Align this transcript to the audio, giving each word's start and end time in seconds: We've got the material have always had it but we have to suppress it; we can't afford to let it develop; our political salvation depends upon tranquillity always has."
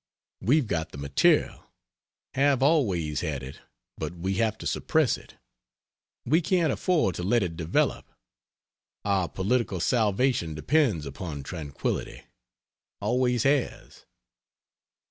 We've 0.41 0.65
got 0.65 0.93
the 0.93 0.97
material 0.97 1.67
have 2.33 2.63
always 2.63 3.21
had 3.21 3.43
it 3.43 3.59
but 3.99 4.13
we 4.15 4.33
have 4.37 4.57
to 4.57 4.65
suppress 4.65 5.15
it; 5.15 5.35
we 6.25 6.41
can't 6.41 6.73
afford 6.73 7.13
to 7.13 7.21
let 7.21 7.43
it 7.43 7.55
develop; 7.55 8.09
our 9.05 9.29
political 9.29 9.79
salvation 9.79 10.55
depends 10.55 11.05
upon 11.05 11.43
tranquillity 11.43 12.23
always 12.99 13.43
has." 13.43 14.05